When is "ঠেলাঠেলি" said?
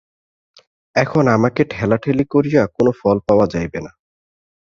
1.69-2.25